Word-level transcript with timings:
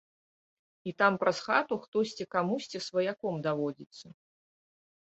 І 0.91 0.93
там 1.01 1.13
праз 1.25 1.37
хату 1.49 1.75
хтосьці 1.83 2.29
камусьці 2.35 2.85
сваяком 2.87 3.35
даводзіцца. 3.51 4.07